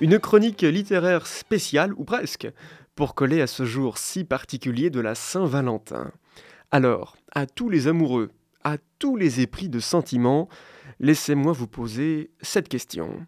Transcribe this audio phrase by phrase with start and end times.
[0.00, 2.48] Une chronique littéraire spéciale, ou presque,
[2.94, 6.12] pour coller à ce jour si particulier de la Saint-Valentin.
[6.70, 8.30] Alors, à tous les amoureux,
[8.62, 10.48] à tous les épris de sentiments,
[11.00, 13.26] laissez-moi vous poser cette question.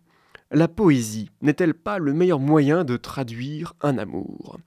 [0.53, 4.61] La poésie n'est-elle pas le meilleur moyen de traduire un amour?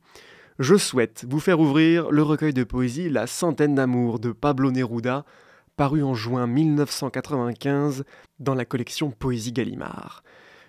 [0.59, 5.23] Je souhaite vous faire ouvrir le recueil de poésie La centaine d'amour de Pablo Neruda,
[5.77, 8.04] paru en juin 1995
[8.40, 10.21] dans la collection Poésie Gallimard.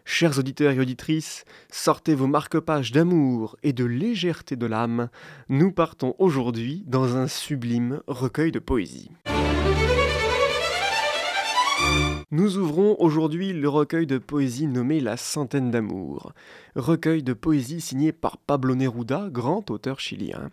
[0.07, 5.09] Chers auditeurs et auditrices, sortez vos marque-pages d'amour et de légèreté de l'âme.
[5.49, 9.11] Nous partons aujourd'hui dans un sublime recueil de poésie.
[12.30, 16.33] Nous ouvrons aujourd'hui le recueil de poésie nommé La Centaine d'amour,
[16.77, 20.51] recueil de poésie signé par Pablo Neruda, grand auteur chilien.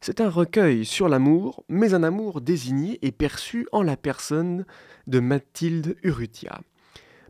[0.00, 4.64] C'est un recueil sur l'amour, mais un amour désigné et perçu en la personne
[5.06, 6.60] de Mathilde Urrutia.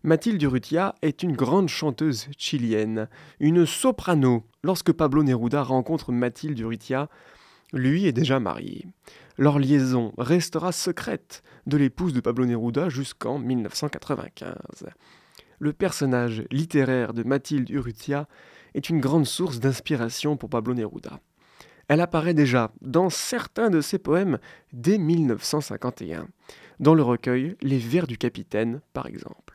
[0.02, 3.08] Mathilde Urrutia est une grande chanteuse chilienne,
[3.41, 4.44] une soprano.
[4.62, 7.08] Lorsque Pablo Neruda rencontre Mathilde Urrutia,
[7.72, 8.86] lui est déjà marié.
[9.39, 14.55] Leur liaison restera secrète de l'épouse de Pablo Neruda jusqu'en 1995.
[15.58, 18.28] Le personnage littéraire de Mathilde Urrutia
[18.74, 21.20] est une grande source d'inspiration pour Pablo Neruda.
[21.89, 24.39] Elle apparaît déjà dans certains de ses poèmes
[24.72, 26.28] dès 1951,
[26.80, 29.45] dans le recueil Les Vers du Capitaine par exemple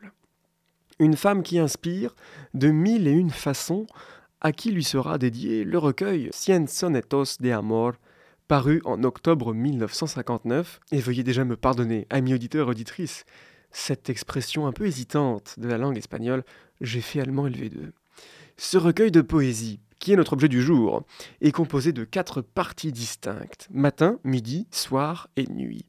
[1.02, 2.14] une femme qui inspire
[2.54, 3.86] de mille et une façons,
[4.40, 7.94] à qui lui sera dédié le recueil Cien Sonetos de Amor,
[8.46, 10.80] paru en octobre 1959.
[10.92, 13.24] Et veuillez déjà me pardonner, amis auditeurs auditrices,
[13.72, 16.44] cette expression un peu hésitante de la langue espagnole,
[16.80, 17.90] j'ai fait allemand LV2.
[18.56, 21.04] Ce recueil de poésie, qui est notre objet du jour,
[21.40, 25.86] est composé de quatre parties distinctes, matin, midi, soir et nuit.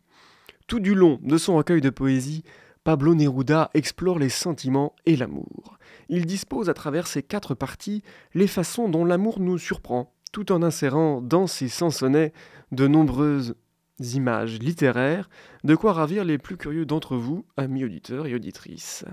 [0.65, 2.43] Tout du long de son recueil de poésie,
[2.83, 5.77] Pablo Neruda explore les sentiments et l'amour.
[6.09, 10.61] Il dispose à travers ces quatre parties les façons dont l'amour nous surprend, tout en
[10.61, 12.33] insérant dans ses sonnets
[12.73, 13.55] de nombreuses
[13.99, 15.29] images littéraires,
[15.63, 19.05] de quoi ravir les plus curieux d'entre vous, amis auditeurs et auditrices.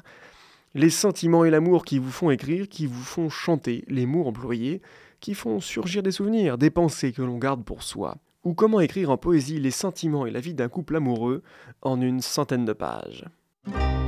[0.74, 4.82] Les sentiments et l'amour qui vous font écrire, qui vous font chanter, les mots employés,
[5.20, 8.16] qui font surgir des souvenirs, des pensées que l'on garde pour soi.
[8.42, 11.42] Ou comment écrire en poésie les sentiments et la vie d'un couple amoureux
[11.82, 13.26] en une centaine de pages.
[13.66, 13.99] Thank you.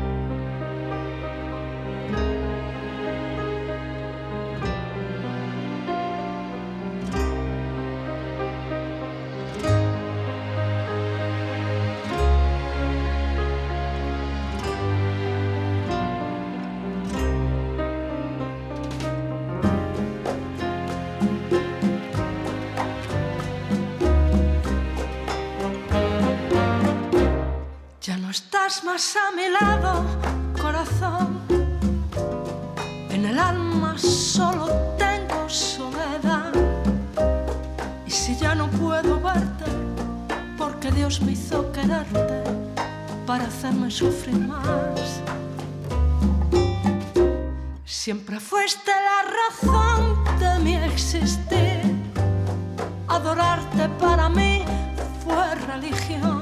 [28.85, 30.05] Más a mi lado,
[30.61, 31.41] corazón.
[33.11, 36.53] En el alma solo tengo soledad.
[38.07, 39.65] Y si ya no puedo verte,
[40.57, 42.45] porque Dios me hizo quererte
[43.27, 45.21] para hacerme sufrir más.
[47.85, 51.83] Siempre fuiste la razón de mi existir.
[53.09, 54.65] Adorarte para mí
[55.25, 56.42] fue religión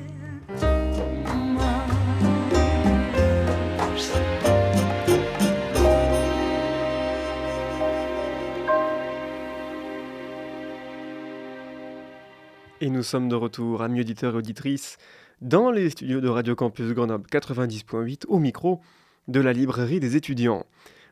[13.01, 14.99] Nous sommes de retour, amis auditeurs et auditrices,
[15.41, 18.79] dans les studios de Radio Campus Grenoble 90.8 au micro
[19.27, 20.67] de la librairie des étudiants.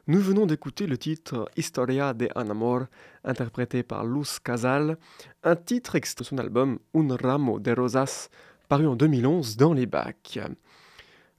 [0.06, 2.84] Nous venons d'écouter le titre Historia de un amor,
[3.24, 5.00] interprété par Luz Casal,
[5.44, 8.30] un titre extrait de son album Un ramo de rosas,
[8.68, 10.38] paru en 2011 dans les bacs.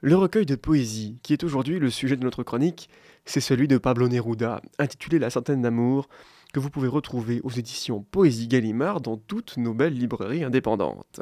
[0.00, 2.90] Le recueil de poésie, qui est aujourd'hui le sujet de notre chronique,
[3.24, 6.08] c'est celui de Pablo Neruda, intitulé La centaine d'amour,
[6.52, 11.20] que vous pouvez retrouver aux éditions Poésie Gallimard dans toutes nos belles librairies indépendantes.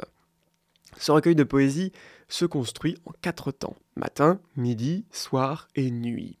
[0.97, 1.91] Ce recueil de poésie
[2.27, 6.37] se construit en quatre temps, matin, midi, soir et nuit.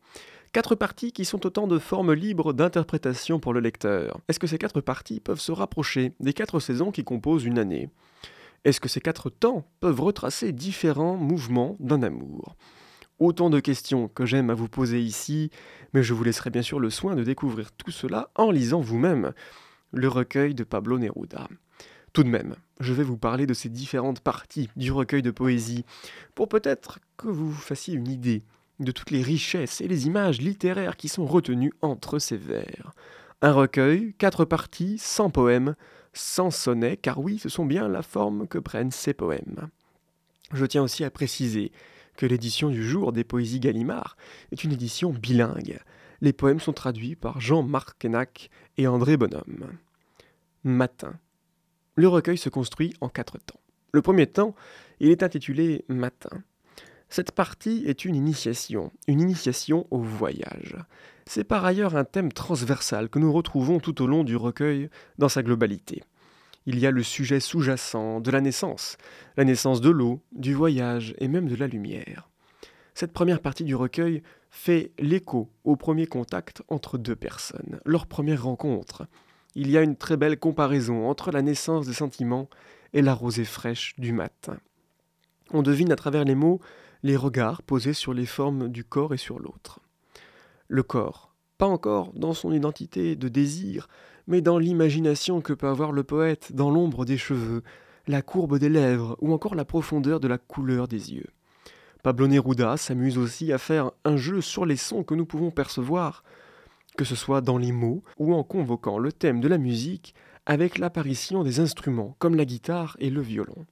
[0.51, 4.19] Quatre parties qui sont autant de formes libres d'interprétation pour le lecteur.
[4.27, 7.89] Est-ce que ces quatre parties peuvent se rapprocher des quatre saisons qui composent une année?
[8.65, 12.55] Est-ce que ces quatre temps peuvent retracer différents mouvements d'un amour?
[13.19, 15.51] Autant de questions que j'aime à vous poser ici,
[15.93, 19.33] mais je vous laisserai bien sûr le soin de découvrir tout cela en lisant vous-même
[19.91, 21.49] le recueil de Pablo Neruda.
[22.13, 25.83] Tout de même, je vais vous parler de ces différentes parties du recueil de poésie,
[26.33, 28.43] pour peut-être que vous fassiez une idée
[28.79, 32.93] de toutes les richesses et les images littéraires qui sont retenues entre ces vers.
[33.41, 35.75] Un recueil, quatre parties, sans poèmes,
[36.13, 39.69] sans sonnets, car oui, ce sont bien la forme que prennent ces poèmes.
[40.53, 41.73] Je tiens aussi à préciser
[42.25, 44.17] l'édition du jour des Poésies Gallimard
[44.51, 45.79] est une édition bilingue.
[46.21, 49.77] Les poèmes sont traduits par Jean-Marc Kenac et André Bonhomme.
[50.63, 51.13] Matin.
[51.95, 53.59] Le recueil se construit en quatre temps.
[53.93, 54.55] Le premier temps,
[54.99, 56.43] il est intitulé Matin.
[57.09, 60.75] Cette partie est une initiation, une initiation au voyage.
[61.25, 65.29] C'est par ailleurs un thème transversal que nous retrouvons tout au long du recueil dans
[65.29, 66.03] sa globalité
[66.69, 68.97] il y a le sujet sous-jacent de la naissance,
[69.37, 72.29] la naissance de l'eau, du voyage et même de la lumière.
[72.93, 74.21] Cette première partie du recueil
[74.51, 79.07] fait l'écho au premier contact entre deux personnes, leur première rencontre.
[79.55, 82.47] Il y a une très belle comparaison entre la naissance des sentiments
[82.93, 84.59] et la rosée fraîche du matin.
[85.49, 86.59] On devine à travers les mots
[87.01, 89.79] les regards posés sur les formes du corps et sur l'autre.
[90.67, 91.28] Le corps,
[91.59, 93.89] pas encore dans son identité de désir,
[94.27, 97.63] mais dans l'imagination que peut avoir le poète, dans l'ombre des cheveux,
[98.07, 101.27] la courbe des lèvres ou encore la profondeur de la couleur des yeux.
[102.01, 106.23] Pablo Neruda s'amuse aussi à faire un jeu sur les sons que nous pouvons percevoir,
[106.97, 110.77] que ce soit dans les mots ou en convoquant le thème de la musique avec
[110.77, 113.65] l'apparition des instruments comme la guitare et le violon.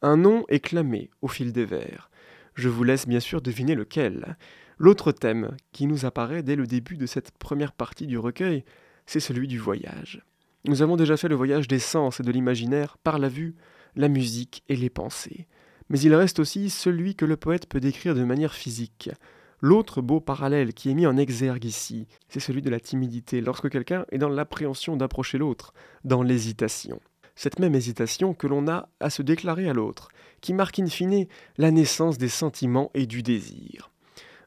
[0.00, 2.08] Un nom est clamé au fil des vers.
[2.54, 4.36] Je vous laisse bien sûr deviner lequel.
[4.82, 8.64] L'autre thème qui nous apparaît dès le début de cette première partie du recueil,
[9.04, 10.24] c'est celui du voyage.
[10.64, 13.56] Nous avons déjà fait le voyage des sens et de l'imaginaire par la vue,
[13.94, 15.46] la musique et les pensées.
[15.90, 19.10] Mais il reste aussi celui que le poète peut décrire de manière physique.
[19.60, 23.68] L'autre beau parallèle qui est mis en exergue ici, c'est celui de la timidité, lorsque
[23.68, 27.00] quelqu'un est dans l'appréhension d'approcher l'autre, dans l'hésitation.
[27.36, 30.08] Cette même hésitation que l'on a à se déclarer à l'autre,
[30.40, 31.26] qui marque in fine
[31.58, 33.90] la naissance des sentiments et du désir.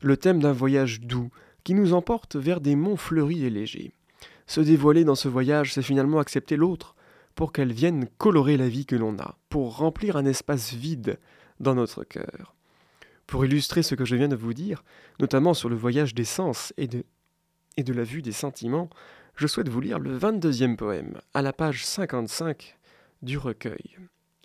[0.03, 1.29] Le thème d'un voyage doux,
[1.63, 3.93] qui nous emporte vers des monts fleuris et légers.
[4.47, 6.95] Se dévoiler dans ce voyage, c'est finalement accepter l'autre
[7.35, 11.19] pour qu'elle vienne colorer la vie que l'on a, pour remplir un espace vide
[11.61, 12.53] dans notre cœur.
[13.27, 14.83] Pour illustrer ce que je viens de vous dire,
[15.19, 17.05] notamment sur le voyage des sens et de,
[17.77, 18.89] et de la vue des sentiments,
[19.35, 22.77] je souhaite vous lire le 22e poème, à la page 55
[23.21, 23.97] du recueil.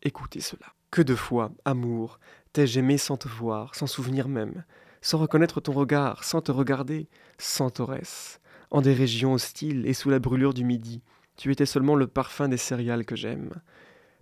[0.02, 0.66] Écoutez cela.
[0.90, 2.20] Que de fois, amour,
[2.52, 4.64] t'ai-je aimé sans te voir, sans souvenir même,
[5.00, 8.40] sans reconnaître ton regard, sans te regarder, sans Taurès,
[8.70, 11.02] en des régions hostiles et sous la brûlure du midi,
[11.36, 13.50] tu étais seulement le parfum des céréales que j'aime.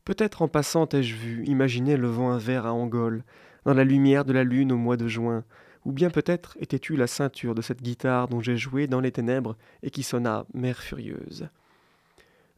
[0.04, 3.24] Peut-être en passant t'ai-je vu imaginer le vent vert à Angole,
[3.64, 5.44] dans la lumière de la lune au mois de juin,
[5.84, 9.56] ou bien peut-être étais-tu la ceinture de cette guitare dont j'ai joué dans les ténèbres
[9.82, 11.48] et qui sonna mère furieuse.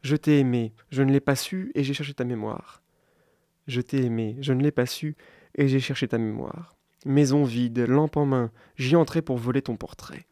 [0.01, 2.81] Je t'ai aimé, je ne l'ai pas su et j'ai cherché ta mémoire.
[3.67, 5.15] Je t'ai aimé, je ne l'ai pas su
[5.55, 6.75] et j'ai cherché ta mémoire.
[7.05, 10.25] Maison vide, lampe en main, j'y entrais pour voler ton portrait.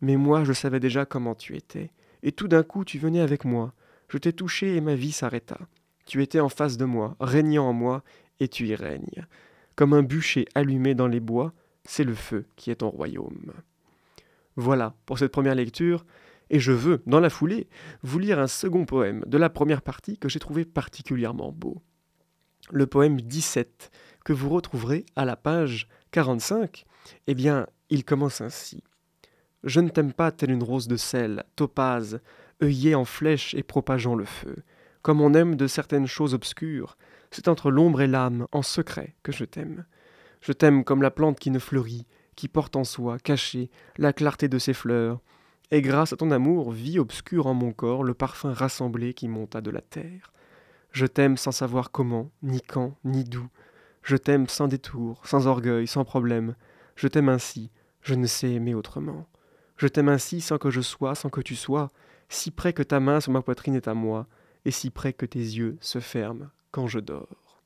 [0.00, 1.90] Mais moi, je savais déjà comment tu étais.
[2.22, 3.72] Et tout d'un coup, tu venais avec moi.
[4.08, 5.58] Je t'ai touché et ma vie s'arrêta.
[6.06, 8.02] Tu étais en face de moi, régnant en moi,
[8.40, 9.26] et tu y règnes.
[9.76, 11.52] Comme un bûcher allumé dans les bois,
[11.84, 13.52] c'est le feu qui est ton royaume.
[14.56, 16.04] Voilà pour cette première lecture,
[16.50, 17.66] Et je veux, dans la foulée,
[18.02, 21.80] vous lire un second poème de la première partie que j'ai trouvé particulièrement beau.
[22.70, 23.90] Le poème 17,
[24.24, 26.84] que vous retrouverez à la page 45,
[27.26, 28.84] eh bien, il commence ainsi.
[29.64, 32.20] Je ne t'aime pas telle une rose de sel, topaze,
[32.62, 34.56] œillée en flèche et propageant le feu.
[35.02, 36.96] Comme on aime de certaines choses obscures,
[37.30, 39.84] c'est entre l'ombre et l'âme, en secret, que je t'aime.
[40.40, 44.48] Je t'aime comme la plante qui ne fleurit, qui porte en soi, cachée, la clarté
[44.48, 45.20] de ses fleurs,
[45.70, 49.60] et grâce à ton amour vit obscur en mon corps le parfum rassemblé qui monta
[49.62, 50.32] de la terre.
[50.92, 53.48] Je t'aime sans savoir comment, ni quand, ni d'où.
[54.02, 56.54] Je t'aime sans détour, sans orgueil, sans problème.
[56.96, 59.26] Je t'aime ainsi, je ne sais aimer autrement.
[59.76, 61.90] Je t'aime ainsi sans que je sois, sans que tu sois,
[62.28, 64.26] si près que ta main sur ma poitrine est à moi,
[64.64, 67.62] et si près que tes yeux se ferment quand je dors.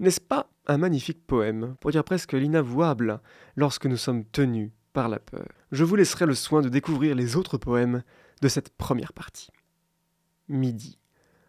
[0.00, 3.20] N'est-ce pas un magnifique poème, pour dire presque l'inavouable,
[3.56, 5.46] lorsque nous sommes tenus par la peur?
[5.70, 8.02] Je vous laisserai le soin de découvrir les autres poèmes
[8.42, 9.50] de cette première partie.
[10.48, 10.98] Midi.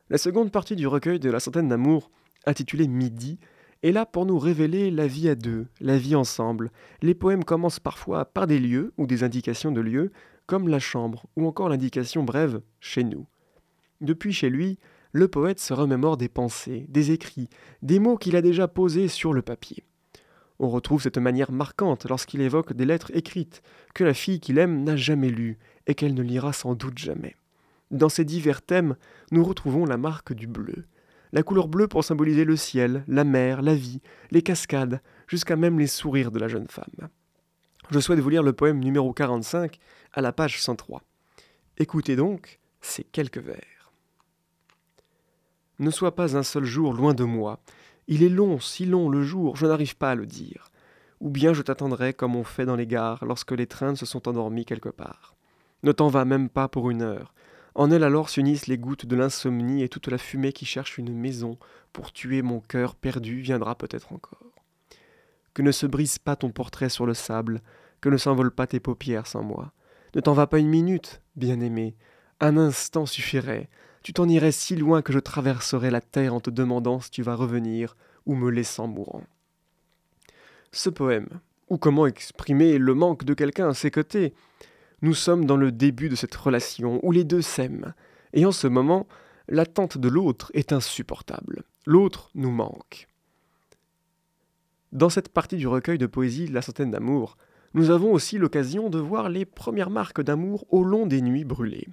[0.09, 2.11] La seconde partie du recueil de la centaine d'amour,
[2.45, 3.39] intitulée Midi,
[3.83, 6.71] est là pour nous révéler la vie à deux, la vie ensemble.
[7.01, 10.11] Les poèmes commencent parfois par des lieux ou des indications de lieux,
[10.47, 13.27] comme la chambre ou encore l'indication brève chez nous.
[14.01, 14.79] Depuis chez lui,
[15.11, 17.49] le poète se remémore des pensées, des écrits,
[17.81, 19.83] des mots qu'il a déjà posés sur le papier.
[20.59, 23.61] On retrouve cette manière marquante lorsqu'il évoque des lettres écrites
[23.93, 27.35] que la fille qu'il aime n'a jamais lues et qu'elle ne lira sans doute jamais.
[27.91, 28.95] Dans ces divers thèmes,
[29.31, 30.85] nous retrouvons la marque du bleu.
[31.35, 33.99] La couleur bleue pour symboliser le ciel, la mer, la vie,
[34.31, 37.09] les cascades, jusqu'à même les sourires de la jeune femme.
[37.89, 39.77] Je souhaite vous lire le poème numéro 45
[40.13, 41.03] à la page 103.
[41.77, 43.91] Écoutez donc ces quelques vers.
[45.79, 47.59] Ne sois pas un seul jour loin de moi.
[48.07, 50.71] Il est long, si long le jour, je n'arrive pas à le dire.
[51.19, 54.29] Ou bien je t'attendrai comme on fait dans les gares lorsque les trains se sont
[54.29, 55.35] endormis quelque part.
[55.83, 57.33] Ne t'en va même pas pour une heure.
[57.75, 61.13] En elle alors s'unissent les gouttes de l'insomnie et toute la fumée qui cherche une
[61.13, 61.57] maison
[61.91, 64.63] pour tuer mon cœur perdu viendra peut-être encore.
[65.53, 67.61] Que ne se brise pas ton portrait sur le sable,
[67.99, 69.73] que ne s'envolent pas tes paupières sans moi.
[70.15, 71.95] Ne t'en va pas une minute, bien-aimé.
[72.39, 73.69] Un instant suffirait.
[74.03, 77.23] Tu t'en irais si loin que je traverserais la terre en te demandant si tu
[77.23, 79.23] vas revenir ou me laissant mourant.
[80.71, 81.27] Ce poème,
[81.69, 84.33] ou comment exprimer le manque de quelqu'un à ses côtés,
[85.01, 87.93] nous sommes dans le début de cette relation où les deux s'aiment,
[88.33, 89.07] et en ce moment,
[89.47, 91.63] l'attente de l'autre est insupportable.
[91.85, 93.07] L'autre nous manque.
[94.91, 97.37] Dans cette partie du recueil de poésie La centaine d'amour,
[97.73, 101.89] nous avons aussi l'occasion de voir les premières marques d'amour au long des nuits brûlées.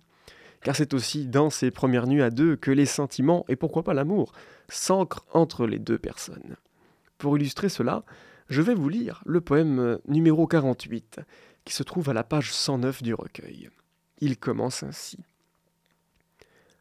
[0.63, 3.95] Car c'est aussi dans ces premières nuits à deux que les sentiments, et pourquoi pas
[3.95, 4.33] l'amour,
[4.69, 6.57] s'ancrent entre les deux personnes.
[7.19, 8.05] Pour illustrer cela,
[8.53, 11.21] je vais vous lire le poème numéro 48,
[11.65, 13.71] qui se trouve à la page 109 du recueil.
[14.21, 15.19] Il commence ainsi.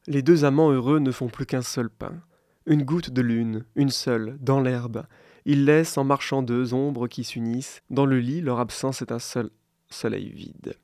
[0.08, 2.22] Les deux amants heureux ne font plus qu'un seul pain,
[2.66, 5.06] une goutte de lune, une seule, dans l'herbe,
[5.46, 7.82] ils laissent en marchant deux ombres qui s'unissent.
[7.90, 9.50] Dans le lit, leur absence est un seul
[9.90, 10.76] soleil vide.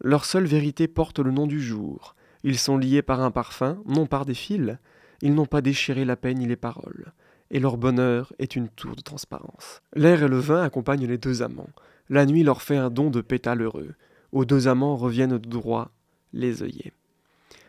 [0.00, 2.14] Leur seule vérité porte le nom du jour.
[2.44, 4.78] Ils sont liés par un parfum, non par des fils.
[5.20, 7.12] Ils n'ont pas déchiré la peine ni les paroles.
[7.52, 9.80] Et leur bonheur est une tour de transparence.
[9.94, 11.70] L'air et le vin accompagnent les deux amants.
[12.08, 13.94] La nuit leur fait un don de pétales heureux.
[14.32, 15.90] Aux deux amants reviennent droit
[16.32, 16.92] les œillets.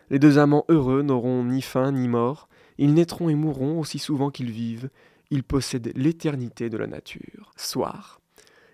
[0.09, 2.49] Les deux amants heureux n'auront ni faim ni mort.
[2.79, 4.89] Ils naîtront et mourront aussi souvent qu'ils vivent
[5.33, 7.51] il possède l'éternité de la nature.
[7.57, 8.21] Soir.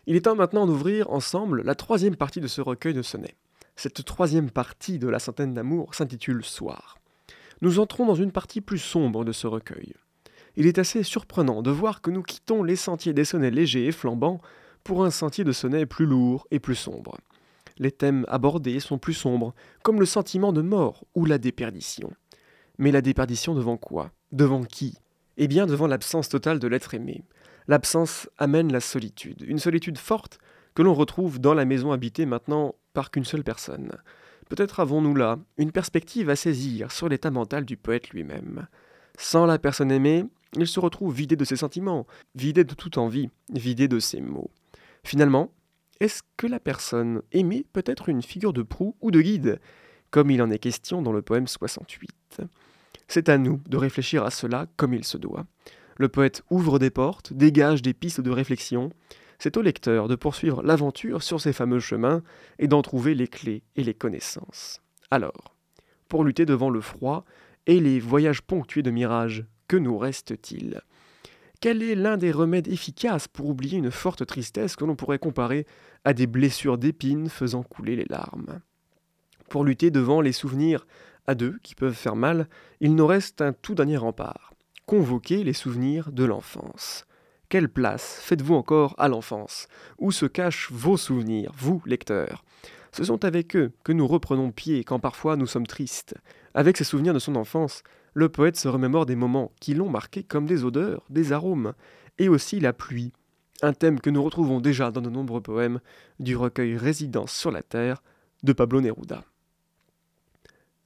[0.08, 3.38] Il est temps maintenant d'ouvrir ensemble la troisième partie de ce recueil de sonnets.
[3.78, 6.98] Cette troisième partie de la centaine d'amour s'intitule Soir.
[7.62, 9.94] Nous entrons dans une partie plus sombre de ce recueil.
[10.60, 13.94] Il est assez surprenant de voir que nous quittons les sentiers des sonnets légers et
[13.94, 14.42] flambants
[14.84, 17.18] pour un sentier de sonnets plus lourd et plus sombre.
[17.78, 22.12] Les thèmes abordés sont plus sombres, comme le sentiment de mort ou la déperdition.
[22.78, 24.12] Mais la déperdition devant quoi?
[24.34, 24.98] Devant qui?
[25.38, 27.24] Eh bien, devant l'absence totale de l'être aimé,
[27.70, 30.40] l'absence amène la solitude, une solitude forte
[30.76, 33.94] que l'on retrouve dans la maison habitée maintenant par qu'une seule personne.
[34.50, 38.68] Peut-être avons-nous là une perspective à saisir sur l'état mental du poète lui-même.
[39.18, 40.26] Sans la personne aimée,
[40.56, 44.52] il se retrouve vidé de ses sentiments, vidé de toute envie, vidé de ses mots.
[45.04, 45.52] Finalement,
[46.00, 49.60] est-ce que la personne aimée peut être une figure de proue ou de guide,
[50.12, 52.42] comme il en est question dans le poème 68
[53.10, 55.46] c'est à nous de réfléchir à cela comme il se doit.
[55.98, 58.92] Le poète ouvre des portes, dégage des pistes de réflexion.
[59.40, 62.22] C'est au lecteur de poursuivre l'aventure sur ces fameux chemins
[62.60, 64.80] et d'en trouver les clés et les connaissances.
[65.10, 65.56] Alors,
[66.08, 67.26] pour lutter devant le froid
[67.66, 70.82] et les voyages ponctués de mirages, que nous reste-t-il?
[71.62, 75.68] Quel est l'un des remèdes efficaces pour oublier une forte tristesse que l'on pourrait comparer
[76.04, 78.60] à des blessures d'épines faisant couler les larmes?
[79.48, 80.88] Pour lutter devant les souvenirs
[81.28, 82.50] à deux qui peuvent faire mal,
[82.80, 84.54] il nous reste un tout dernier rempart.
[84.88, 87.06] Convoquer les souvenirs de l'enfance.
[87.48, 89.68] Quelle place faites-vous encore à l'enfance?
[90.00, 92.44] Où se cachent vos souvenirs, vous, lecteurs?
[92.92, 96.16] Ce sont avec eux que nous reprenons pied quand parfois nous sommes tristes.
[96.56, 100.24] Avec ces souvenirs de son enfance, le poète se remémore des moments qui l'ont marqué
[100.24, 101.74] comme des odeurs, des arômes,
[102.18, 103.14] et aussi la pluie,
[103.62, 105.80] un thème que nous retrouvons déjà dans de nombreux poèmes
[106.20, 108.02] du recueil Résidence sur la Terre
[108.44, 109.24] de Pablo Neruda.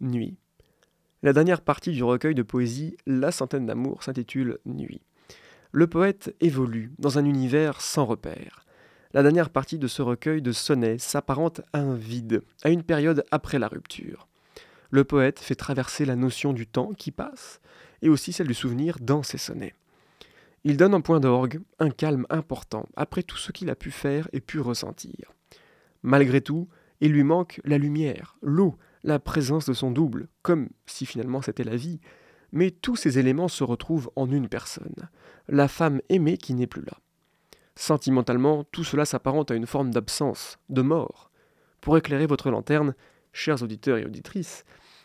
[0.01, 0.38] Nuit.
[1.22, 5.01] La dernière partie du recueil de poésie La centaine d'amour s'intitule Nuit.
[5.72, 8.65] Le poète évolue dans un univers sans repère.
[9.13, 13.24] La dernière partie de ce recueil de sonnets s'apparente à un vide, à une période
[13.32, 14.27] après la rupture.
[14.94, 17.62] Le poète fait traverser la notion du temps qui passe
[18.04, 19.74] et aussi celle du souvenir dans ses sonnets.
[20.66, 24.30] Il donne un point d'orgue, un calme important après tout ce qu'il a pu faire
[24.34, 25.34] et pu ressentir.
[26.04, 26.70] Malgré tout,
[27.02, 31.64] il lui manque la lumière, l'eau, la présence de son double, comme si finalement c'était
[31.64, 32.00] la vie,
[32.52, 35.10] mais tous ces éléments se retrouvent en une personne,
[35.48, 37.00] la femme aimée qui n'est plus là.
[37.76, 41.32] Sentimentalement, tout cela s'apparente à une forme d'absence, de mort.
[41.82, 42.94] Pour éclairer votre lanterne,
[43.32, 44.63] chers auditeurs et auditrices,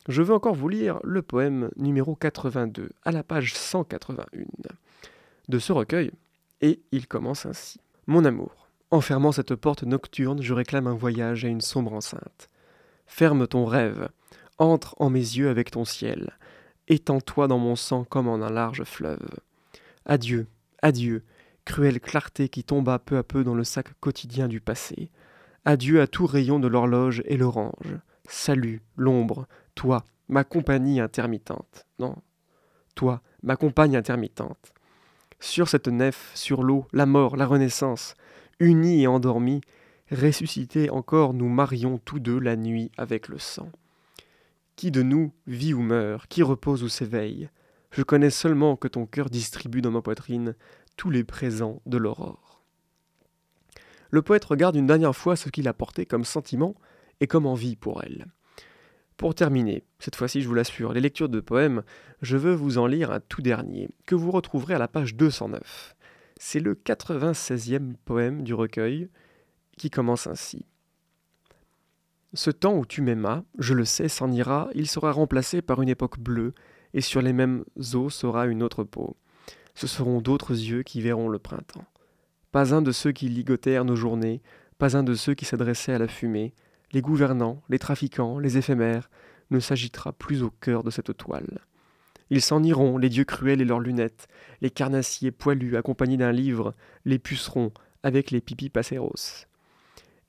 [0.09, 4.25] je veux encore vous lire le poème numéro 82, à la page 181
[5.49, 6.11] de ce recueil,
[6.61, 7.79] et il commence ainsi.
[8.07, 12.49] Mon amour, en fermant cette porte nocturne, je réclame un voyage à une sombre enceinte.
[13.07, 14.09] Ferme ton rêve,
[14.59, 16.33] entre en mes yeux avec ton ciel,
[16.89, 19.29] étends-toi dans mon sang comme en un large fleuve.
[20.07, 20.47] Adieu,
[20.81, 21.23] adieu,
[21.67, 25.11] cruelle clarté qui tomba peu à peu dans le sac quotidien du passé.
[25.67, 27.99] Adieu à tout rayon de l'horloge et l'orange.
[28.27, 29.47] Salut, l'ombre,
[29.79, 31.87] toi, ma compagnie intermittente.
[32.01, 32.17] Non,
[32.97, 34.73] toi, ma compagne intermittente.
[35.39, 38.15] Sur cette nef, sur l'eau, la mort, la renaissance,
[38.59, 39.61] unis et endormis,
[40.11, 43.71] ressuscités encore, nous marions tous deux la nuit avec le sang.
[44.75, 47.49] Qui de nous vit ou meurt, qui repose ou s'éveille
[47.93, 50.57] Je connais seulement que ton cœur distribue dans ma poitrine
[50.97, 52.65] tous les présents de l'aurore.
[54.11, 56.75] Le poète regarde une dernière fois ce qu'il a porté comme sentiment
[57.21, 58.27] et comme envie pour elle.
[59.19, 61.83] Pour terminer, cette fois-ci je vous l'assure, les lectures de poèmes,
[62.23, 65.97] je veux vous en lire un tout dernier, que vous retrouverez à la page 209.
[66.39, 69.09] C'est le 96e poème du recueil,
[69.77, 70.65] qui commence ainsi.
[72.33, 75.89] Ce temps où tu m'aimas, je le sais, s'en ira, il sera remplacé par une
[75.89, 76.55] époque bleue,
[76.95, 79.17] et sur les mêmes eaux sera une autre peau.
[79.75, 81.87] Ce seront d'autres yeux qui verront le printemps.
[82.53, 84.43] Pas un de ceux qui ligotèrent nos journées,
[84.79, 86.55] pas un de ceux qui s'adressaient à la fumée,
[86.93, 89.11] les gouvernants, les trafiquants, les éphémères,
[89.51, 91.61] ne s'agitera plus au cœur de cette toile.
[92.31, 94.29] Ils s'en iront, les dieux cruels et leurs lunettes,
[94.61, 96.75] les carnassiers poilus accompagnés d'un livre,
[97.05, 97.73] les pucerons
[98.03, 99.47] avec les pipis passeros.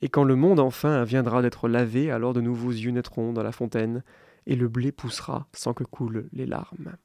[0.02, 3.52] Et quand le monde enfin viendra d'être lavé, alors de nouveaux yeux naîtront dans la
[3.52, 4.04] fontaine,
[4.48, 6.96] et le blé poussera sans que coulent les larmes.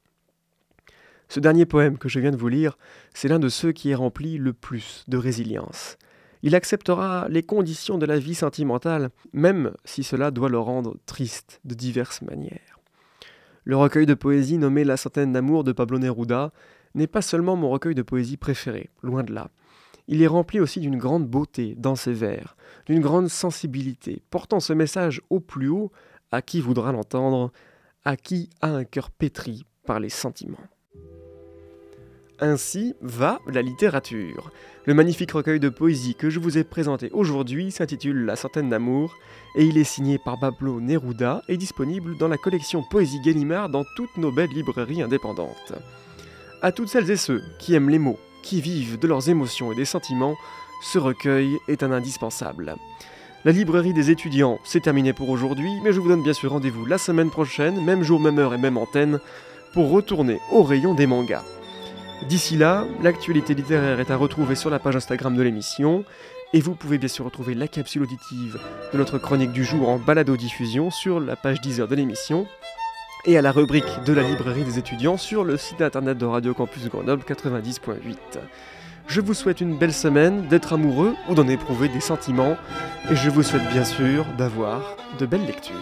[1.27, 2.77] Ce dernier poème que je viens de vous lire,
[3.13, 5.97] c'est l'un de ceux qui est rempli le plus de résilience.
[6.45, 11.59] Il acceptera les conditions de la vie sentimentale, même si cela doit le rendre triste
[11.65, 12.79] de diverses manières.
[13.63, 16.53] Le recueil de poésie nommé La centaine d'amour de Pablo Neruda
[16.93, 19.49] n'est pas seulement mon recueil de poésie préféré, loin de là.
[20.07, 22.55] Il est rempli aussi d'une grande beauté dans ses vers,
[22.85, 25.91] d'une grande sensibilité, portant ce message au plus haut
[26.31, 27.51] à qui voudra l'entendre,
[28.03, 30.59] à qui a un cœur pétri par les sentiments.
[32.41, 34.51] Ainsi va la littérature.
[34.85, 39.15] Le magnifique recueil de poésie que je vous ai présenté aujourd'hui s'intitule La centaine d'amour
[39.55, 43.85] et il est signé par Pablo Neruda et disponible dans la collection Poésie Gallimard dans
[43.95, 45.73] toutes nos belles librairies indépendantes.
[46.61, 49.75] À toutes celles et ceux qui aiment les mots, qui vivent de leurs émotions et
[49.75, 50.35] des sentiments,
[50.83, 52.75] ce recueil est un indispensable.
[53.45, 56.85] La librairie des étudiants, c'est terminé pour aujourd'hui, mais je vous donne bien sûr rendez-vous
[56.85, 59.19] la semaine prochaine, même jour, même heure et même antenne,
[59.73, 61.45] pour retourner au rayon des mangas.
[62.23, 66.05] D'ici là, l'actualité littéraire est à retrouver sur la page Instagram de l'émission,
[66.53, 68.57] et vous pouvez bien sûr retrouver la capsule auditive
[68.93, 72.47] de notre chronique du jour en balado-diffusion sur la page 10 heures de l'émission,
[73.25, 76.53] et à la rubrique de la librairie des étudiants sur le site internet de Radio
[76.53, 78.17] Campus Grenoble 90.8.
[79.07, 82.57] Je vous souhaite une belle semaine, d'être amoureux ou d'en éprouver des sentiments,
[83.11, 85.75] et je vous souhaite bien sûr d'avoir de belles lectures.